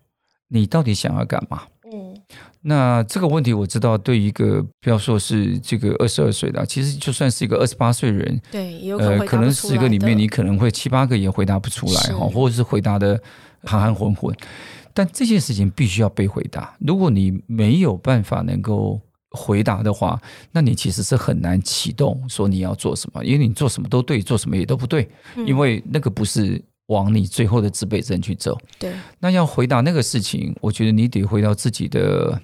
[0.49, 1.65] 你到底想要干嘛。
[2.63, 2.69] 嗯。
[2.69, 13.21] 那这个问题我知道，对一个不要说是这个二十二岁的，其实就算是一个二十八岁人，对，有可能，呃，可能十个里面你可能会七八个也回答不出来哈，或者是回答的
[13.65, 14.37] 含含混混。
[14.93, 16.77] 但这件事情必须要被回答。
[16.81, 19.01] 如果你没有办法能够
[19.31, 20.21] 回答的话，
[20.53, 25.09] 那你其实是很难启动说你要做什么，因为你做什么都对，做什么也都不对，
[25.47, 26.63] 因为那个不是。
[26.91, 28.59] 往你最后的自卑症去走。
[28.77, 32.37] 对，那要回答那个事情，我觉得你得回到自己的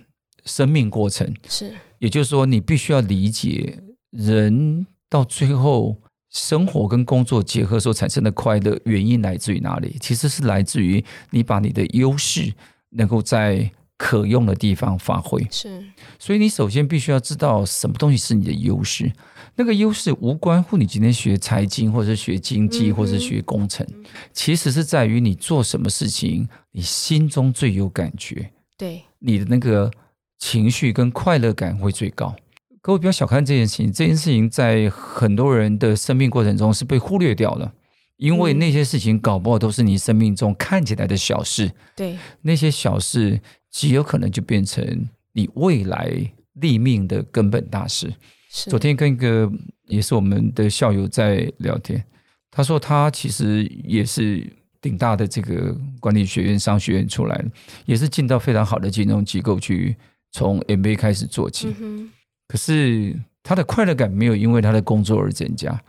[0.46, 1.30] 生命过程。
[1.46, 3.78] 是，也就是说，你必须要理解
[4.10, 9.96] 人到最后生活跟工作结合所产生的快乐原因来自于哪里？
[10.00, 12.52] 其实是来自于你把你的优势
[12.90, 15.46] 能够在可用的地方发挥。
[15.50, 15.82] 是，
[16.18, 19.10] 所以你首先必须要知道什么东西是你的优势。
[19.58, 23.86] 那个优势无关乎你今天学财经，或者是学经济，或者是学工程，
[24.34, 29.90] 其实是在于你做什么事情，你心中最有感觉，对，你的那个
[30.38, 32.34] 情绪跟快乐感会最高。
[32.82, 37.72] 各位不要小看这件事情，这件事情在很多人的生命过程中是被忽略掉的，
[38.16, 46.12] 因为那些事情搞不好都是你生命中看起来的小事，对，那些小事极有可能就变成你未来
[46.54, 48.12] 立命的根本大事。
[48.48, 49.50] 昨天跟一个
[49.88, 52.02] 也是我们的校友在聊天，
[52.50, 54.48] 他说他其实也是
[54.80, 57.50] 顶大的这个管理学院商学院出来的，
[57.84, 59.96] 也是进到非常好的金融机构去，
[60.36, 61.74] 从 MBA 开始做起。
[62.46, 65.80] 可是他的快乐感没有因为他的工作而增加。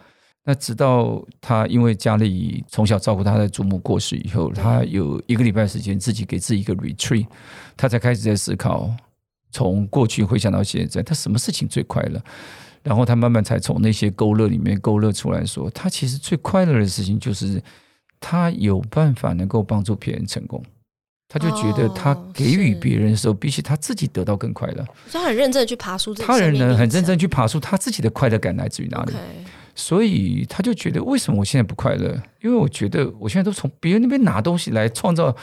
[0.45, 7.27] 那直到他因为家里从小照顾他的祖母过世以后，他有一个礼拜时间自己给自己一个 retreat，
[7.75, 8.89] 他才开始在思考。
[9.51, 12.21] 从过去回想到现在，他什么事情最快乐？
[12.83, 17.61] 然后他慢慢才从那些勾勒里面勾勒出来说，他其实最快乐的事情就是
[18.21, 20.63] 他有办法能够帮助别人成功。
[21.29, 24.85] 他就觉得他给予别人的时候，比起他自己得到更快乐。
[25.11, 29.13] 他很认真的去爬树，他人呢很认真去爬树，他自己的快乐感来自于哪里？
[29.75, 32.19] 所以他就觉得，为什么我现在不快乐？
[32.41, 35.35] 因为我觉得我现在都从别人那边拿东西来创造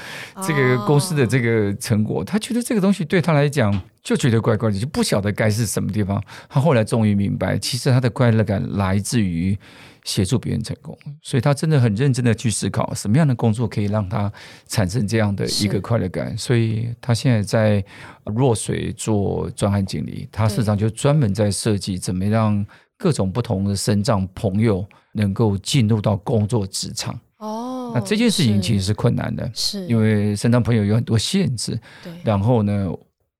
[0.42, 2.24] 这个公司的这个成果。
[2.24, 6.20] 他觉得这个东西对他来讲就觉得怪怪的，就不晓得该是什么地方。
[6.48, 9.56] 他后来终于明白，其实他的快乐感来自于
[10.04, 10.96] 协助别人成功。
[11.20, 14.32] 所以他真的很认真的去思考，什么样的工作可以让他
[14.68, 16.38] 产生这样的一个快乐感。
[16.38, 17.84] 所以他现在在
[18.24, 22.64] 若水做专案经理，他市场就专门在设计怎么让。
[22.96, 31.78] 各种不同的身障朋友能够进入到工作职场哦，那这件事情其实是困难的，是因为身障朋友有很多限制。
[32.04, 32.88] 对，然后呢，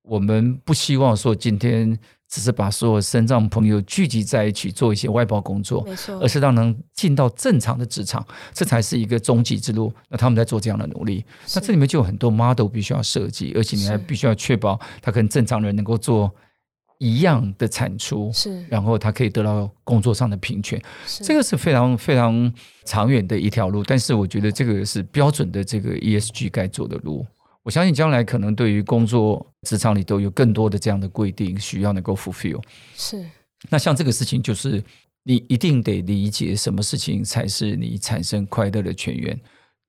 [0.03, 1.97] 我们不希望说今天
[2.35, 9.93] 只是把所有身障朋友聚集在一起做一些外包工作，没错，而是让能进到正常的职场，这才是一个终极之路。
[10.09, 11.25] 那他们在做这样的努力，
[11.55, 16.35] 那这里面就有很多 model 必须要设计，而且你还必须要确保他跟正常人能够做。
[16.99, 20.81] 一样的产出是，然后他可以得到工作上的平权，
[21.23, 22.51] 这个是非常非常
[22.85, 23.83] 长远的一条路。
[23.83, 27.27] 但是我觉得这个是标准的这个 ESG 该走的路。
[27.65, 32.63] 我相信将来可能对于工作职场里都有更多的这样的规定需要能够 fulfill。
[32.95, 33.25] 是，
[33.71, 34.81] 那像这个事情就是
[35.25, 39.37] 你一定得理解什么事情才是你产生快乐的泉源。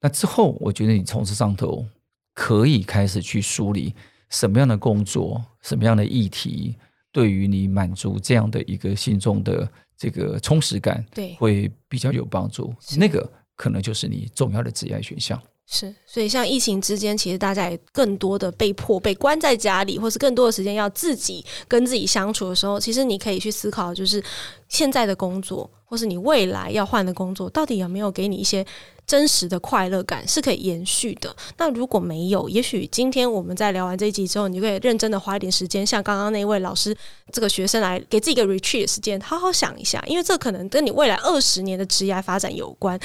[0.02, 1.86] 那之后，我觉得你从这上头
[2.34, 3.94] 可以开始去梳理
[4.30, 6.76] 什么样的工作，什么样的议题。
[7.12, 9.66] 对于你满足这样的一个心中的
[9.98, 12.76] 这个充实感，对，会比较有帮助。
[12.98, 15.42] 那个可能就是你重要的职业选项。
[15.68, 24.24] 是，所以像疫情之间，其实大家也更多的被迫被关在家里，或是更多的时间要自己跟自己相处的时候，其实你可以去思考，就是
[24.70, 28.64] 现在的工作，或是你未来要换的工作，到底有没有给你一些
[29.08, 31.36] 真实的快乐感，是可以延续的。
[31.58, 36.96] 那如果没有，也许今天我们在聊完这一集之后，你就可以认真的花一点时间，像刚刚那位老师
[37.32, 43.00] 这个学生来给自己一个 retreat 时间，好好想一下，因为这可能跟你未来二十年的职业发展有关。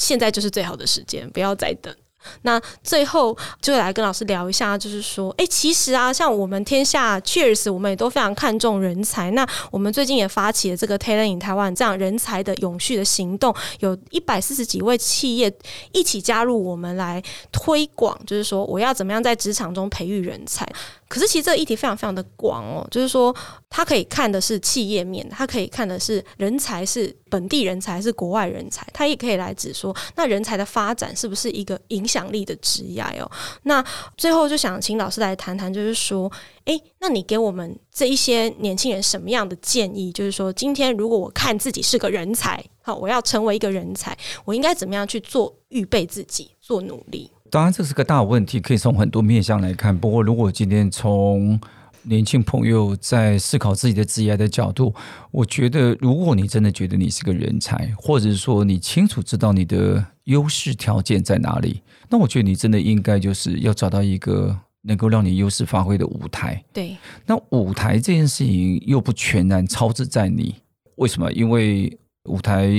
[0.00, 1.94] 现在就是最好的时间，不要再等。
[2.42, 9.30] 那最后就来跟老师聊一下，就是说，哎，其实啊，像我们天下 Cheers，我们也都非常看重人才。
[9.32, 15.52] 那我们最近也发起了这个 Talent in Taiwan 这样人才的永续的行动，有一百四十几位企业
[15.92, 20.66] 一起加入我们来推广，就是说我要怎么样在职场中培育人才。
[21.08, 23.34] 可是其实这个议题非常非常的广哦，就是说
[23.68, 33.30] 他可以看的是企业面，他可以看的是人才是本地人才还是国外人才，他也可以来指说那人才的发展是不是一个影影响力的职业哦。
[33.62, 33.84] 那
[34.16, 36.30] 最后就想请老师来谈谈，就是说，
[36.64, 40.10] 诶，那你给我们这一些年轻人什么样的建议？
[40.10, 47.30] 就是说，今天如果我看自己是个人才，好，我要成为一个人才，我应该怎么样去做预备自己，做努力？
[47.48, 49.96] 当然，这是个大问题，可以从很多面向来看。
[49.96, 51.60] 不过，如果今天从
[52.02, 54.94] 年轻朋友在思考自己的职业的角度，
[55.30, 66.62] 我觉得，如果你真的觉得你是个人才，或者是说你清楚知道你的优势条件在哪里，那我觉得你真的应该就是要找到一个能够让你优势发挥的舞台。
[66.72, 66.96] 对，
[67.26, 70.54] 那舞台这件事情又不全然操之在你。
[70.96, 71.30] 为什么？
[71.32, 72.70] 因为舞台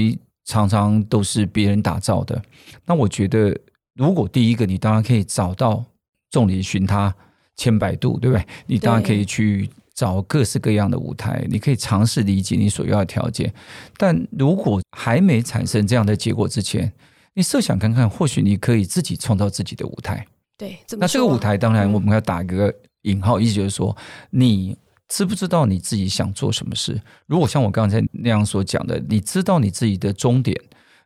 [0.45, 2.41] 常常都是别人打造的。
[2.85, 3.57] 那我觉得。
[3.93, 5.83] 如果第一个，你当然可以找到
[6.31, 7.13] 众里寻他
[7.55, 8.45] 千百度，对不对？
[8.65, 13.53] 你当然可以去找各式各样的舞台，你可以尝试理解你所要的条件。
[13.97, 16.91] 但如果还没产生这样的结果之前，
[17.33, 20.25] 你设想看看，或许你可以自己创造自己的舞台。
[20.57, 22.73] 对，那这个舞台当然我们要打一个
[23.03, 23.95] 引号，意思就是说，
[24.29, 24.77] 你
[25.07, 26.99] 知不知道你自己想做什么事？
[27.27, 30.59] 如果像我刚才那样所讲的，你知道你自己的终点，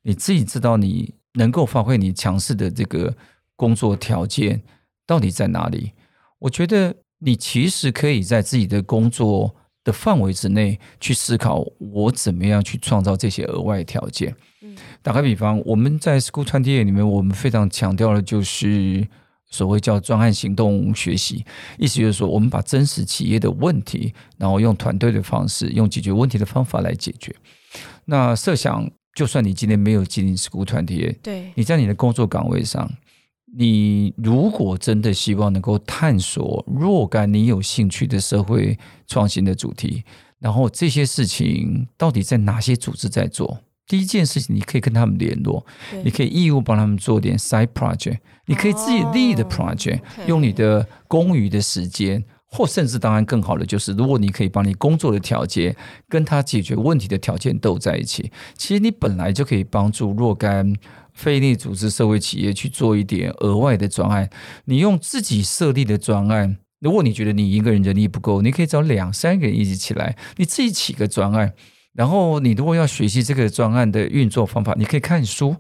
[0.04, 1.14] 你自己知道你。
[1.38, 3.14] 能够发挥你强势的这个
[3.58, 4.62] 工作条件
[5.06, 5.92] 到底在哪里？
[6.46, 14.36] 我觉得你其实可以在自己的工作的范围之内去思考，我怎么样去创造这些额外条件。
[15.02, 19.08] 打个比方，我们在 School28 里面，我们非常强调的就是
[19.50, 21.44] 所谓叫专案行动学习，
[21.80, 27.36] 意思就是说，我们把真实企业的问题，然后用团队的方式，用解决问题的方法来解决。
[28.06, 28.88] 那设想。
[29.16, 32.86] 就算你今天没有进 School28，对，你在你的工作岗位上，
[33.58, 38.78] 你如果真的希望能够探索若干你有兴趣的社会
[39.08, 40.04] 创新的主题，
[40.40, 43.60] 然后这些事情到底在哪些组织在做？
[43.88, 45.66] 第一件事情，你可以跟他们联络，
[46.04, 52.24] 你可以义务帮他们做点 side project，你可以自己 lead project，哦，用你的公余的时间。
[52.48, 55.76] 或甚至当然更好的就是，如果你可以把你工作的条件
[56.08, 60.74] 跟他解决问题的条件都在一起，其实你本来就可以帮助若干
[61.16, 64.30] 非利组织、社会企业去做一点额外的专案。
[64.66, 71.54] 你用自己设立的专案，如果你觉得你一个人人力不够，你可以找两三个人一起起来，你自己起个专案。
[71.94, 75.56] 然后你如果要学习这个专案的运作方法，你可以看书，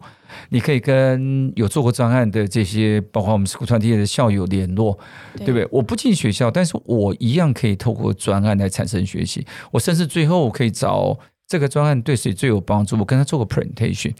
[0.49, 4.99] 你可以跟有做过专案的这些，包括我们 School28 的校友联络，
[5.37, 5.65] 对，对不对？
[5.71, 9.47] 我不进学校，但是我一样可以透过专案来产生学习。
[9.71, 11.17] 我甚至最后我可以找
[11.47, 14.13] 这个专案对谁最有帮助，我跟他做个 presentation。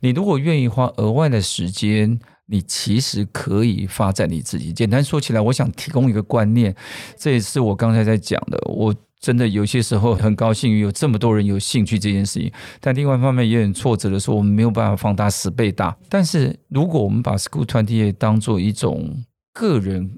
[0.00, 4.72] 你如果愿意花额外的时间，你其实可以发展你自己。
[4.72, 6.74] 简单说起来，我想提供一个观念，
[7.16, 8.94] 这也是我刚才在讲的，我。
[9.20, 15.96] 真的有些时候很高兴有这么多人有兴趣这件事情，但另外一方面也很挫折的说，我们没有办法放大十倍大。
[16.08, 20.08] 但是如果我们把 School28 当做一种个人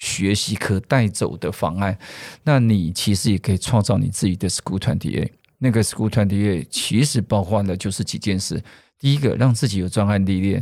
[0.00, 1.96] 学习可带走的方案，
[2.42, 5.32] 那你其实也可以创造你自己的 School Twenty A。
[5.58, 8.62] 那个 School Twenty Eight 其实包括的就是几件事：
[8.98, 10.60] 第一个，让自己有专案历练；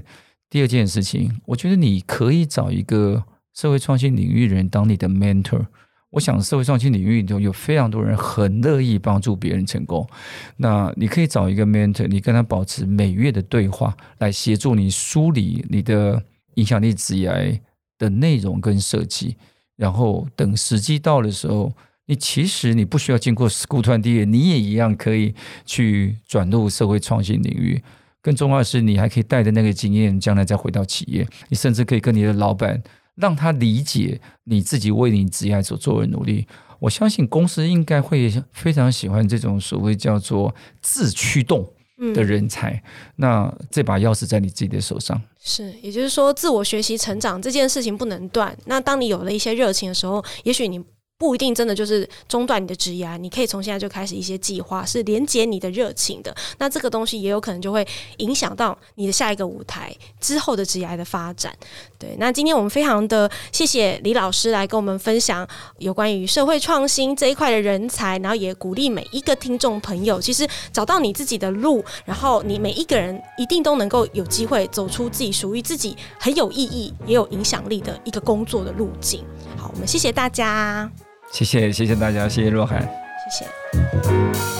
[0.50, 3.24] 第二件事情，我觉得你可以找一个
[3.54, 5.66] 社会创新领域人当你的 mentor。
[6.10, 10.08] 我想，社会创新领域中有非常多人很乐意帮助别人成功。
[10.56, 16.22] 那你可以找一个 mentor，你跟他保持每月的对话，来协助你梳理你的
[16.54, 17.60] 影响力职业
[17.98, 19.36] 的内容跟设计。
[19.76, 21.70] 然后等时机到的时候，
[22.06, 25.34] 你其实你不需要经过 School28，你也一样可以
[25.64, 27.82] 去转入社会创新领域。
[28.22, 31.26] 更重要的是，你还可以带着那个经验，将来再回到企业。
[31.48, 32.82] 你甚至可以跟你的老板。
[33.16, 36.46] 让他理解你自己为你职业所做的努力，
[36.78, 41.66] 我相信公司应该会非常喜欢这种所谓叫做自驱动，
[42.14, 42.82] 的人才，嗯、
[43.16, 45.18] 那这把钥匙在你自己的手上。
[45.42, 48.54] 是，也就是说，自我学习成长这件事情不能断。
[48.66, 50.78] 那当你有了一些热情的时候，也许你。
[51.18, 56.34] 不一定真的就是中断你的职业，你可以从现在就开始一些计划，是连接你的热情的。
[56.58, 57.86] 那这个东西也有可能就会
[58.18, 59.90] 影响到你的下一个舞台
[60.20, 61.56] 之后的职业的发展。
[61.98, 65.48] 对，那今天我们非常的谢谢李老师来跟我们分享
[65.78, 79.24] 有关于社会创新这一块的人才，然后也鼓励每一个听众朋友，其实找到你自己的路，然后你每一个人一定都能够有机会走出自己属于自己很有意义也有影响力的一个工作的路径。
[79.56, 80.90] 好，我们谢谢大家。
[81.30, 84.55] 谢谢谢谢大家，谢谢若涵，谢谢。